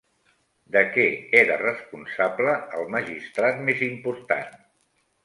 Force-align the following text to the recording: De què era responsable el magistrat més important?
De 0.75 0.81
què 0.93 1.03
era 1.41 1.57
responsable 1.63 2.55
el 2.79 2.89
magistrat 2.97 3.61
més 3.69 3.85
important? 3.89 4.49